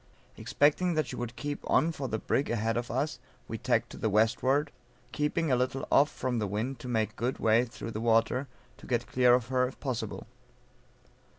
[0.35, 3.97] Expecting that she would keep on for the brig ahead of us, we tacked to
[3.97, 4.71] the westward,
[5.11, 8.87] keeping a little off from the wind to make good way through the water, to
[8.87, 10.25] get clear of her if possible.